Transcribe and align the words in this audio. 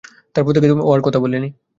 তারপর 0.35 0.51
থেকে 0.55 0.75
ও 0.81 0.89
আর 0.93 1.01
কথা 1.03 1.19
বলেনি। 1.19 1.49